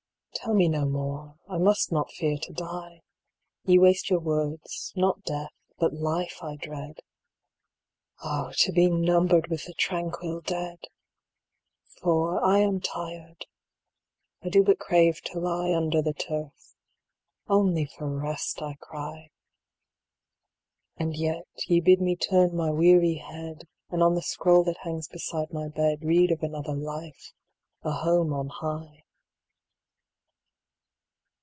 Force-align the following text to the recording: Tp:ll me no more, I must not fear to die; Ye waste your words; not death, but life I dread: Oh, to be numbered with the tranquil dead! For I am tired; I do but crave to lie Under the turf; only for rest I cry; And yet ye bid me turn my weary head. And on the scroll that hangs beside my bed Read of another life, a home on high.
Tp:ll 0.43 0.53
me 0.55 0.67
no 0.67 0.85
more, 0.85 1.37
I 1.47 1.59
must 1.59 1.91
not 1.91 2.11
fear 2.11 2.35
to 2.35 2.51
die; 2.53 3.03
Ye 3.63 3.77
waste 3.77 4.09
your 4.09 4.21
words; 4.21 4.91
not 4.95 5.21
death, 5.21 5.51
but 5.77 5.93
life 5.93 6.37
I 6.41 6.55
dread: 6.55 6.97
Oh, 8.23 8.51
to 8.55 8.71
be 8.71 8.89
numbered 8.89 9.49
with 9.49 9.65
the 9.65 9.73
tranquil 9.75 10.39
dead! 10.41 10.79
For 12.01 12.43
I 12.43 12.57
am 12.57 12.79
tired; 12.79 13.45
I 14.41 14.49
do 14.49 14.63
but 14.63 14.79
crave 14.79 15.21
to 15.25 15.39
lie 15.39 15.73
Under 15.75 16.01
the 16.01 16.13
turf; 16.13 16.73
only 17.47 17.85
for 17.85 18.09
rest 18.09 18.63
I 18.63 18.73
cry; 18.79 19.29
And 20.97 21.15
yet 21.15 21.45
ye 21.67 21.81
bid 21.81 22.01
me 22.01 22.15
turn 22.15 22.55
my 22.55 22.71
weary 22.71 23.15
head. 23.15 23.67
And 23.91 24.01
on 24.01 24.15
the 24.15 24.23
scroll 24.23 24.63
that 24.63 24.77
hangs 24.77 25.07
beside 25.07 25.53
my 25.53 25.67
bed 25.67 25.99
Read 26.03 26.31
of 26.31 26.41
another 26.41 26.73
life, 26.73 27.31
a 27.83 27.91
home 27.91 28.33
on 28.33 28.47
high. 28.47 29.03